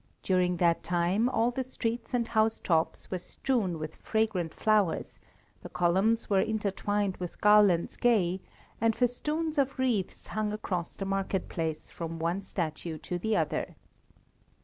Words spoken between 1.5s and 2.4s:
the streets and